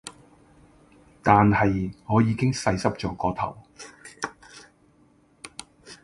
[1.21, 3.55] 但係我已經洗濕咗個頭